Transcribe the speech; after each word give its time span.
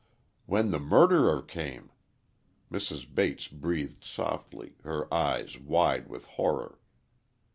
"When 0.47 0.71
the 0.71 0.79
murderer 0.79 1.43
came!" 1.43 1.91
Mrs. 2.71 3.05
Bates 3.13 3.47
breathed 3.47 4.03
softly, 4.03 4.73
her 4.83 5.05
eyes 5.13 5.59
wide 5.59 6.07
with 6.07 6.25
horror. 6.25 6.79